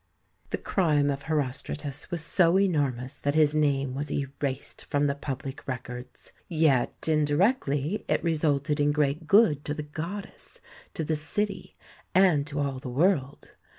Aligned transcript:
The 0.49 0.57
crime 0.57 1.11
of 1.11 1.25
Herostratus 1.25 2.09
was 2.09 2.25
so 2.25 2.57
enormous 2.57 3.13
that 3.17 3.35
his 3.35 3.53
name 3.53 3.93
was 3.93 4.09
erased 4.11 4.85
from 4.87 5.05
the 5.05 5.13
public 5.13 5.67
records, 5.67 6.31
yet 6.47 7.07
indirectly 7.07 8.03
it 8.07 8.23
resulted 8.23 8.79
in 8.79 8.93
great 8.93 9.27
good 9.27 9.63
to 9.65 9.75
the 9.75 9.83
goddess, 9.83 10.59
to 10.95 11.03
the 11.03 11.15
city, 11.15 11.75
and 12.15 12.47
to 12.47 12.59
all 12.59 12.79
the 12.79 12.89
world. 12.89 13.55